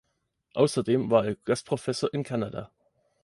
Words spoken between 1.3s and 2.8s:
Gastprofessor in Kanada.